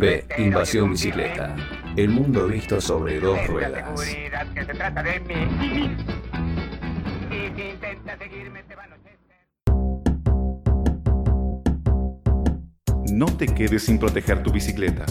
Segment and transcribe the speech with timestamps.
[0.00, 0.24] B.
[0.38, 1.54] Invasión bicicleta.
[1.96, 4.00] El mundo visto sobre dos ruedas.
[13.10, 15.04] No te quedes sin proteger tu bicicleta.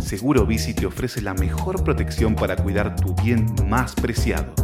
[0.00, 4.54] Seguro Bici te ofrece la mejor protección para cuidar tu bien más preciado.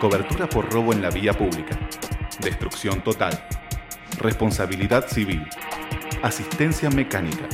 [0.00, 1.76] Cobertura por robo en la vía pública.
[2.40, 3.38] Destrucción total.
[4.20, 5.44] Responsabilidad civil.
[6.22, 7.48] Asistencia mecánica.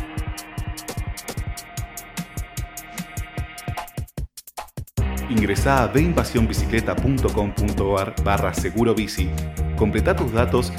[5.31, 9.31] Ingresá a veinvasionbicicleta.com.ar barra seguro bici,
[9.77, 10.71] completa tus datos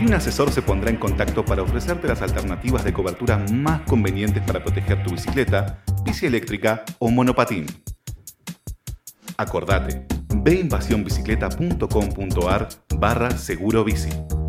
[0.00, 4.42] y un asesor se pondrá en contacto para ofrecerte las alternativas de cobertura más convenientes
[4.42, 7.66] para proteger tu bicicleta, bici eléctrica o monopatín.
[9.36, 14.43] Acordate, veinvasionbicicleta.com.ar barra seguro bici.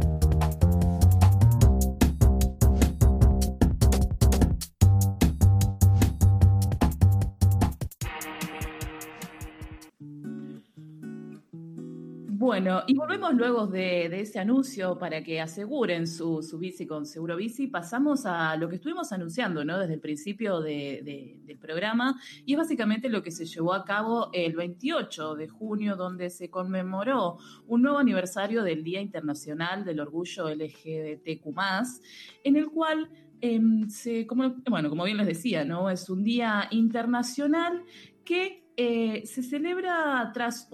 [12.66, 17.68] Bueno, y volvemos luego de, ese anuncio para que aseguren su, bici con Seguro Bici.
[17.68, 19.78] Pasamos a lo que estuvimos anunciando ¿no?
[19.78, 24.56] desde el principio del programa y es básicamente lo que se llevó a cabo el
[24.56, 31.46] 28 de junio, donde se conmemoró un nuevo aniversario del Día Internacional del Orgullo LGBTQ,
[32.46, 35.92] en el cual em, se, como, bueno, como bien les decía, ¿no?
[35.92, 37.84] es un día internacional
[38.24, 40.68] que eh, se celebra tras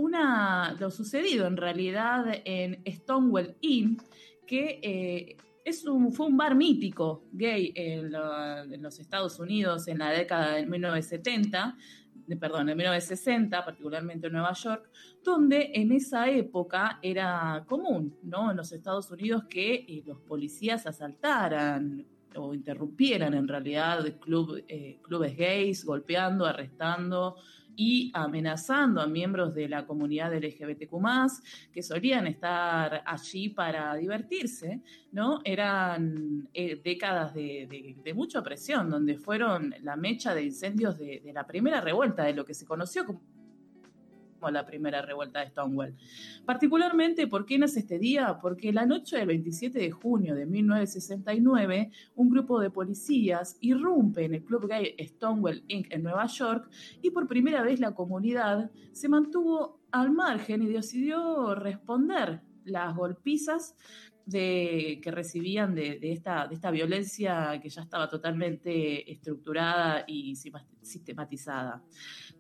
[0.80, 4.02] lo sucedido en realidad en Stonewall Inn,
[4.48, 5.38] que eh,
[6.12, 8.12] fue un bar mítico gay en,
[8.82, 11.78] los Estados Unidos en la década de 1970,
[12.26, 14.90] de, perdón, en 1960, particularmente en Nueva York,
[15.24, 18.18] donde en esa época era común.
[18.24, 22.04] En los Estados Unidos que eh, los policías asaltaran
[22.36, 24.64] o interrumpieran en realidad club,
[25.04, 27.36] clubes gays, golpeando, arrestando,
[27.76, 30.94] y amenazando a miembros de la comunidad LGBTQ,
[31.72, 35.42] que solían estar allí para divertirse, ¿no?
[35.44, 41.48] Eran eh, décadas de, mucha opresión, donde fueron la mecha de incendios de, de la
[41.48, 43.22] primera revuelta, de lo que se conoció como
[44.50, 45.96] la primera revuelta de Stonewall.
[46.46, 48.40] Particularmente, ¿por qué nace este día?
[48.42, 54.36] Porque la noche del 27 de junio de 1969, un grupo de policías irrumpe en
[54.36, 55.92] el club gay Stonewall Inc.
[55.92, 56.70] en Nueva York
[57.02, 63.76] y por primera vez la comunidad se mantuvo al margen y decidió responder las golpizas
[64.32, 70.36] de, que recibían de, esta, violencia que ya estaba totalmente estructurada y
[70.82, 71.84] sistematizada.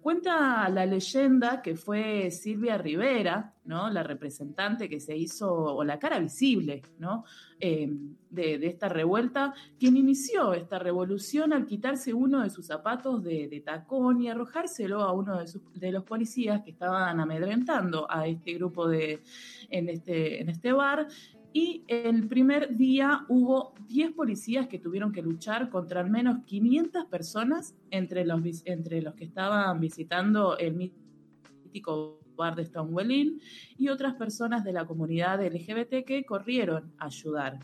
[0.01, 3.89] Cuenta la leyenda que fue Silvia Rivera, ¿no?
[3.89, 7.23] la representante que se hizo, o la cara visible ¿no?
[7.59, 7.87] Eh,
[8.31, 14.21] de, esta revuelta, quien inició esta revolución al quitarse uno de sus zapatos de, tacón
[14.21, 15.37] y arrojárselo a uno
[15.75, 19.21] de, los policías que estaban amedrentando a este grupo de,
[19.69, 21.07] en, este, en este bar
[21.53, 27.05] y el primer día hubo 10 policías que tuvieron que luchar contra al menos 500
[27.05, 33.41] personas entre los, entre los que estaban visitando el mítico bar de Stonewall Inn
[33.77, 37.59] y otras personas de la comunidad LGBT que corrieron a ayudar.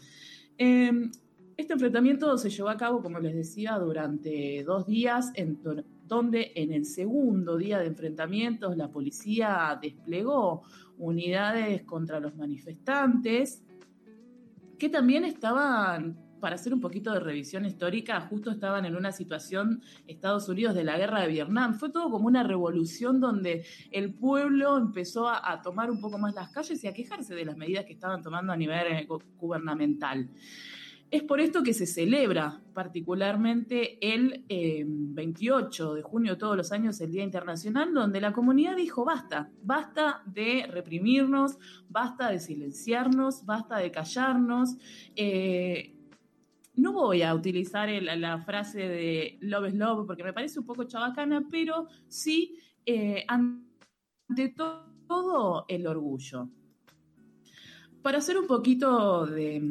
[0.57, 1.09] Em,
[1.55, 5.59] este enfrentamiento se llevó a cabo, como les decía, durante dos días, en
[6.05, 10.63] donde en el segundo día de enfrentamientos la policía desplegó
[10.97, 13.63] unidades contra los manifestantes
[14.77, 19.81] que también estaban, para hacer un poquito de revisión histórica, justo estaban en una situación
[20.07, 21.73] Estados Unidos de la guerra de Vietnam.
[21.75, 26.49] Fue todo como una revolución donde el pueblo empezó a, tomar un poco más las
[26.49, 30.29] calles y a quejarse de las medidas que estaban tomando a nivel eh, gubernamental.
[31.09, 36.99] Es por esto que se celebra particularmente el 28 eh, de junio todos los años
[36.99, 41.57] el Día Internacional, donde la comunidad dijo basta, basta de reprimirnos,
[41.87, 44.75] basta de silenciarnos, basta de callarnos.
[45.15, 45.95] Eh,
[46.75, 50.83] no voy a utilizar la frase de love is love porque me parece un poco
[50.83, 56.49] chabacana, pero sí, eh, ante todo, el orgullo.
[58.01, 59.61] Para hacer un poquito de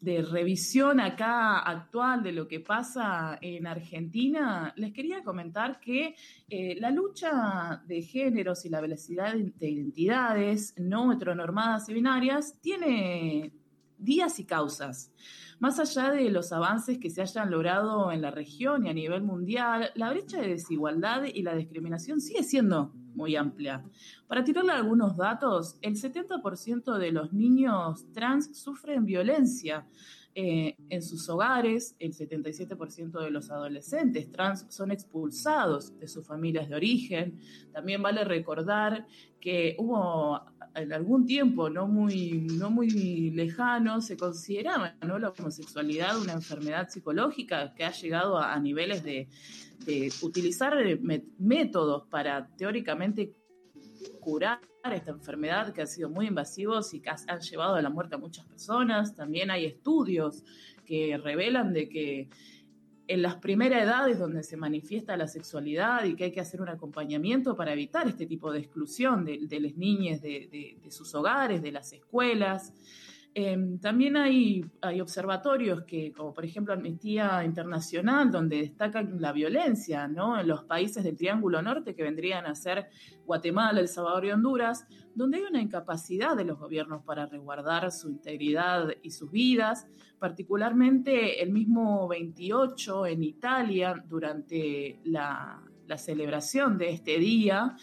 [0.00, 6.14] de revisión acá actual de lo que pasa en Argentina, les quería comentar que
[6.48, 13.52] eh, la lucha de géneros y la velocidad de identidades no heteronormadas y binarias tiene
[13.98, 15.12] días y causas.
[15.58, 19.22] Más allá de los avances que se hayan logrado en la región y a nivel
[19.22, 23.82] mundial, la brecha de desigualdad y la discriminación sigue siendo muy amplia.
[24.28, 29.84] Para tirarle algunos datos, el 70% de los niños trans sufren violencia.
[30.34, 36.68] Eh, en sus hogares, el 77% de los adolescentes trans son expulsados de sus familias
[36.68, 37.40] de origen.
[37.72, 39.04] También vale recordar
[39.40, 40.40] que hubo
[40.74, 45.18] en algún tiempo no muy, no muy lejano se consideraba ¿no?
[45.18, 49.28] la homosexualidad una enfermedad psicológica que ha llegado a, niveles de,
[50.22, 50.74] utilizar
[51.38, 53.32] métodos para teóricamente
[54.20, 54.60] curar
[54.92, 58.18] esta enfermedad que ha sido muy invasivos y que han llevado a la muerte a
[58.18, 59.14] muchas personas.
[59.14, 60.44] También hay estudios
[60.84, 62.28] que revelan de que
[63.08, 66.68] en las primeras edades donde se manifiesta la sexualidad y que hay que hacer un
[66.68, 71.90] acompañamiento para evitar este tipo de exclusión de, las niñas de, sus hogares, de las
[71.94, 72.74] escuelas.
[73.34, 80.08] Em, también hay, hay, observatorios que, como por ejemplo Amnistía Internacional, donde destacan la violencia
[80.08, 80.40] ¿no?
[80.40, 82.88] en los países del Triángulo Norte, que vendrían a ser
[83.26, 88.08] Guatemala, El Salvador y Honduras, donde hay una incapacidad de los gobiernos para resguardar su
[88.08, 89.86] integridad y sus vidas,
[90.18, 97.76] particularmente el mismo 28 en Italia, durante la, la celebración de este día,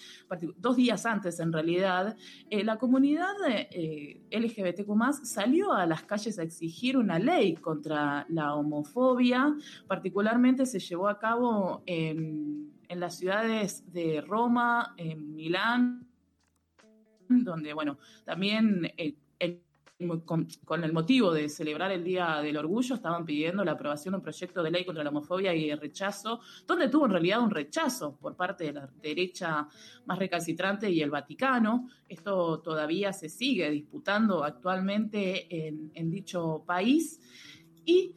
[0.57, 2.16] dos días antes en realidad,
[2.50, 8.54] eh, la comunidad eh, LGBTQ salió a las calles a exigir una ley contra la
[8.54, 9.56] homofobia,
[9.88, 16.07] particularmente se llevó a cabo en, las ciudades de Roma, en Milán,
[17.28, 19.18] donde, bueno, también eh,
[20.25, 24.24] con, el motivo de celebrar el Día del Orgullo, estaban pidiendo la aprobación de un
[24.24, 28.18] proyecto de ley contra la homofobia y el rechazo, donde tuvo en realidad un rechazo
[28.18, 29.68] por parte de la derecha
[30.06, 31.88] más recalcitrante y el Vaticano.
[32.09, 37.21] Esto todavía se sigue disputando actualmente en, dicho país.
[37.86, 38.15] Y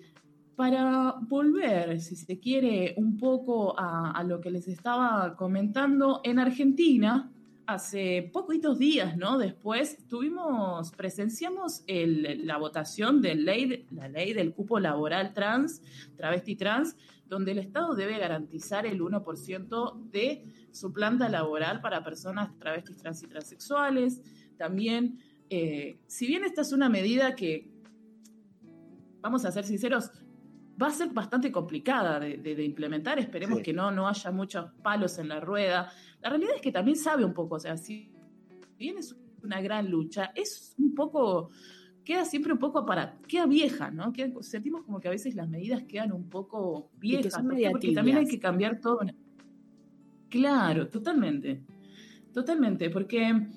[0.56, 6.40] para volver, si se quiere, un poco a, a, lo que les estaba comentando, en
[6.40, 7.30] Argentina
[7.68, 9.36] hace poquitos días, ¿no?
[9.36, 15.82] Después tuvimos, presenciamos la votación de la ley del cupo laboral trans,
[16.16, 22.58] travesti trans, donde el Estado debe garantizar el 1% de su planta laboral para personas
[22.58, 24.22] travestis, trans y transexuales.
[24.56, 25.18] También,
[25.50, 27.70] eh, si bien esta es una medida que,
[29.20, 30.10] vamos a ser sinceros,
[30.80, 33.19] va a ser bastante complicada de, implementar.
[33.19, 35.90] Esperemos que no, no haya muchos palos en la rueda.
[36.20, 38.12] La realidad es que también sabe un poco, o sea, si
[38.78, 41.50] bien es una gran lucha, es un poco,
[42.04, 44.12] queda siempre un poco para, queda vieja, ¿no?
[44.40, 48.38] sentimos como que a veces las medidas quedan un poco viejas, porque, también hay que
[48.38, 49.00] cambiar todo.
[50.28, 51.62] Claro, totalmente,
[52.32, 53.48] totalmente, porque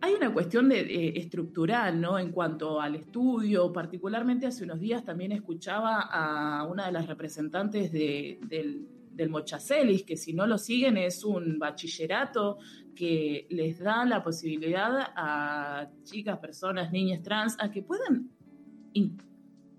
[0.00, 2.18] hay una cuestión de, eh, estructural, ¿no?
[2.18, 7.90] En cuanto al estudio, particularmente hace unos días también escuchaba a una de las representantes
[7.92, 12.58] del, del Mochacelis, que si no lo siguen es un bachillerato
[12.94, 18.30] que les da la posibilidad a chicas, personas, niñas trans, a que puedan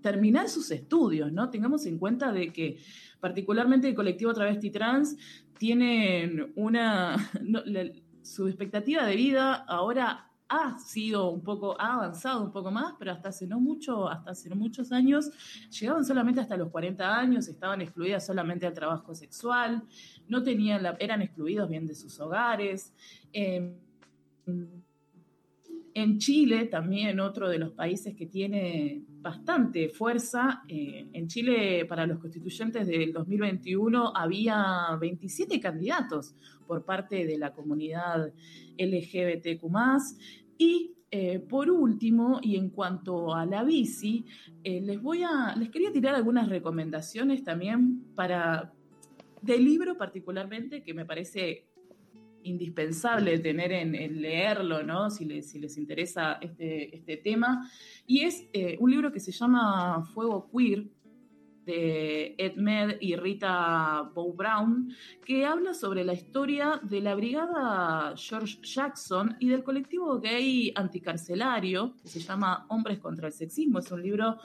[0.00, 1.50] terminar sus estudios, ¿no?
[1.50, 2.78] Tengamos en cuenta de que
[3.20, 5.16] particularmente el colectivo travesti trans
[5.58, 7.16] tienen una...
[8.22, 13.12] su expectativa de vida ahora ha sido un poco, ha avanzado un poco más, pero
[13.12, 15.30] hasta hace no mucho, hasta hace muchos años,
[15.78, 19.82] llegaban solamente hasta los 40 años, estaban excluidas solamente al trabajo sexual,
[20.26, 22.94] no tenían la, eran excluidos bien de sus hogares.
[23.32, 23.74] Em,
[26.02, 32.06] en Chile, también otro de los países que tiene bastante fuerza, eh, en Chile para
[32.06, 36.34] los constituyentes del 2021 había 27 candidatos
[36.66, 38.32] por parte de la comunidad
[38.78, 39.64] LGBTQ
[40.58, 44.26] y eh, por último, y en cuanto a la bici,
[44.62, 48.74] eh, les voy a, les quería tirar algunas recomendaciones también para
[49.40, 51.67] del libro particularmente que me parece
[52.48, 55.10] indispensable tener en, leerlo, ¿no?
[55.10, 57.70] Si les, si les interesa este, este tema.
[58.06, 60.88] Y es eh, un libro que se llama Fuego Queer,
[61.68, 64.90] de Ed Med y Rita Bow Brown,
[65.22, 71.94] que habla sobre la historia de la brigada George Jackson y del colectivo gay anticarcelario,
[72.00, 73.80] que se llama Hombres contra el Sexismo.
[73.80, 74.38] Es un libro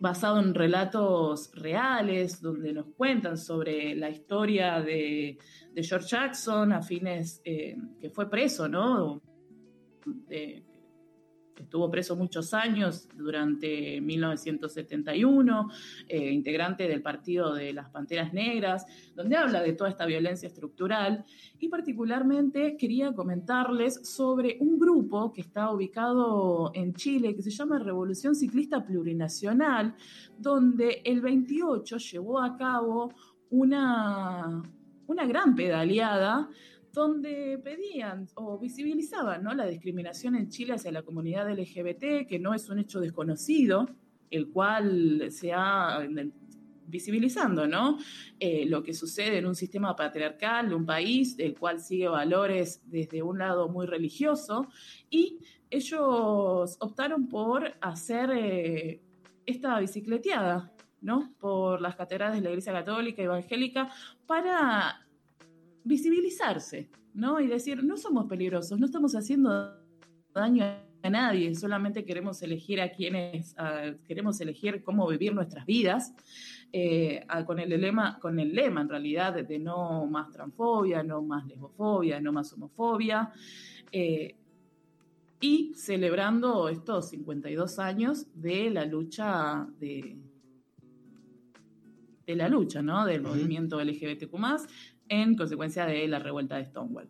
[0.00, 5.38] basado en relatos reales, donde nos cuentan sobre la historia de,
[5.74, 9.22] George Jackson a fines, eh, que fue preso, ¿no?
[11.62, 15.68] Estuvo preso muchos años durante 1971,
[16.08, 21.24] eh, integrante del Partido de las Panteras Negras, donde habla de toda esta violencia estructural.
[21.58, 27.78] Y particularmente quería comentarles sobre un grupo que está ubicado en Chile que se llama
[27.78, 29.94] Revolución Ciclista Plurinacional,
[30.38, 33.12] donde el 28 llevó a cabo
[33.50, 34.62] una,
[35.06, 36.48] una gran pedaleada
[36.98, 39.54] donde pedían o visibilizaban ¿no?
[39.54, 43.88] la discriminación en Chile hacia la comunidad LGBT, que no es un hecho desconocido,
[44.30, 46.00] el cual se ha
[46.88, 47.98] visibilizando, ¿no?
[48.40, 52.80] Eh, lo que sucede en un sistema patriarcal de un país, del cual sigue valores
[52.86, 54.66] desde un lado muy religioso,
[55.10, 55.38] y
[55.70, 59.02] ellos optaron por hacer eh,
[59.44, 61.34] esta bicicleteada, ¿no?
[61.38, 63.88] Por las catedrales de la Iglesia Católica Evangélica
[64.26, 65.07] para
[65.84, 67.40] visibilizarse, ¿no?
[67.40, 69.74] Y decir, no somos peligrosos, no estamos haciendo
[70.34, 70.64] daño
[71.02, 73.54] a nadie, solamente queremos elegir a quienes,
[74.06, 76.14] queremos elegir cómo vivir nuestras vidas,
[76.72, 81.46] eh, con, el lema, con el lema en realidad de, no más transfobia, no más
[81.46, 83.32] lesbofobia, no más homofobia,
[83.92, 84.34] eh,
[85.40, 90.18] y celebrando estos 52 años de la lucha de,
[92.26, 93.06] de la lucha, ¿no?
[93.06, 94.36] Del movimiento LGBTQ+,
[95.08, 97.08] en consecuencia de la revuelta de Stonewall.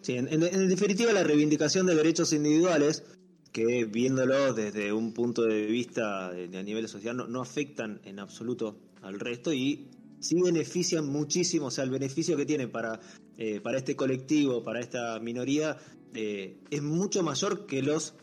[0.00, 0.28] Sí, en,
[0.68, 3.04] definitiva la reivindicación de derechos individuales
[3.52, 9.20] que viéndolo desde un punto de vista a nivel social no, afectan en absoluto al
[9.20, 9.88] resto y
[10.20, 13.00] sí benefician muchísimo, o sea, el beneficio que tiene para,
[13.36, 15.76] eh, para este colectivo, para esta minoría,
[16.14, 18.14] eh, es mucho mayor que los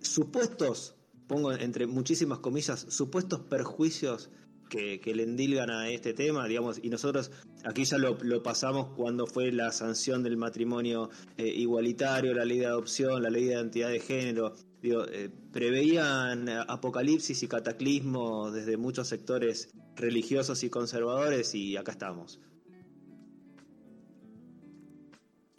[0.00, 0.94] supuestos,
[1.26, 4.30] pongo entre muchísimas comillas, supuestos perjuicios
[4.68, 7.30] que, le endilgan a este tema, digamos, y nosotros
[7.64, 12.66] aquí ya lo, pasamos cuando fue la sanción del matrimonio eh, igualitario, la ley de
[12.66, 19.08] adopción, la ley de identidad de género, digo, eh, preveían apocalipsis y cataclismo desde muchos
[19.08, 22.40] sectores religiosos y conservadores y acá estamos.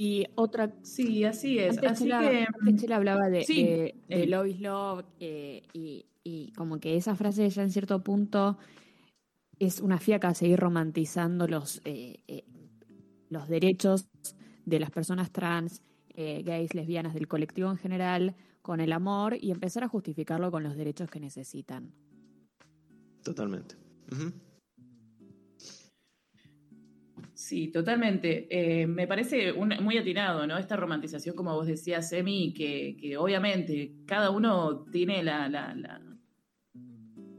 [0.01, 1.77] Y otra, sí, así es.
[1.77, 4.27] Antes, Chela, que, hablaba de, de, eh.
[4.27, 8.57] love is love y, y, como que esa frase ya en cierto punto
[9.59, 12.45] es una fiaca seguir romantizando los, eh, eh,
[13.29, 14.07] los derechos
[14.65, 15.83] de las personas trans,
[16.15, 20.63] eh, gays, lesbianas, del colectivo en general, con el amor y empezar a justificarlo con
[20.63, 21.93] los derechos que necesitan.
[23.23, 23.75] Totalmente.
[27.33, 28.47] Sí, totalmente.
[28.87, 30.57] me parece muy atinado, ¿no?
[30.57, 36.01] Esta romantización, como vos decías, Emi, que, que obviamente cada uno tiene la, la, la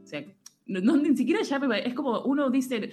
[0.03, 0.25] o sea,
[0.71, 2.91] no, ni siquiera ya es como uno dice,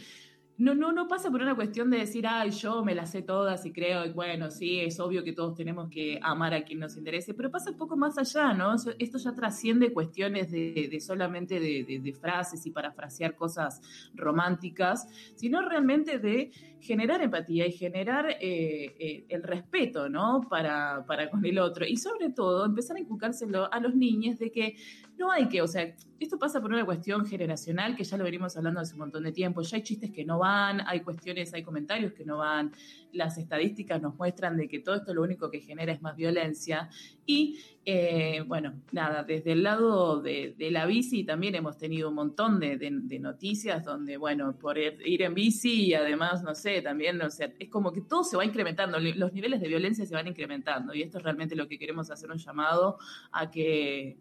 [0.57, 3.63] no, no, no pasa por una cuestión de decir, ay, yo me las sé todas
[3.67, 7.35] y creo, bueno, sí, es obvio que todos tenemos que amar a quien nos interese,
[7.35, 8.73] pero pasa un poco más allá, ¿no?
[8.97, 13.81] Esto ya trasciende cuestiones de, solamente de, frases y parafrasear cosas
[14.15, 20.41] románticas, sino realmente de generar empatía y generar eh, eh, el respeto, ¿no?
[20.49, 21.85] Para, para con el otro.
[21.85, 24.75] Y sobre todo, empezar a inculcárselo a los niños de que
[25.17, 28.57] no hay que, o sea, esto pasa por una cuestión generacional que ya lo venimos
[28.57, 29.61] hablando hace un montón de tiempo.
[29.61, 32.71] Ya hay chistes que no van, hay cuestiones, hay comentarios que no van.
[33.11, 36.89] Las estadísticas nos muestran de que todo esto lo único que genera es más violencia.
[37.25, 42.59] Y eh, bueno, nada, desde el lado de, la bici también hemos tenido un montón
[42.59, 42.77] de,
[43.19, 47.69] noticias donde, bueno, por ir en bici y además, no sé, también, o sea, es
[47.69, 50.93] como que todo se va incrementando, los niveles de violencia se van incrementando.
[50.93, 52.97] Y esto es realmente lo que queremos hacer un llamado
[53.31, 54.17] a que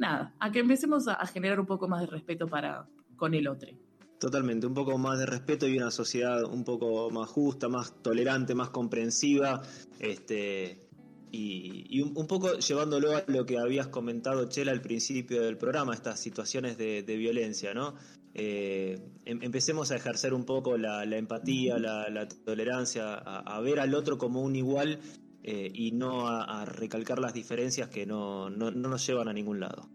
[0.00, 3.70] nada, a que empecemos a, generar un poco más de respeto para con el otro.
[4.18, 8.54] Totalmente, un poco más de respeto y una sociedad un poco más justa, más tolerante,
[8.54, 9.62] más comprensiva,
[9.98, 10.88] este,
[11.32, 16.18] y, un, poco llevándolo a lo que habías comentado, Chela, al principio del programa, estas
[16.18, 17.94] situaciones de, violencia, ¿no?
[18.34, 24.18] Eh, em, empecemos a ejercer un poco la, empatía, la, tolerancia, a, ver al otro
[24.18, 25.00] como un igual
[25.42, 29.60] eh, y no a, recalcar las diferencias que no, no, no nos llevan a ningún
[29.60, 29.88] lado.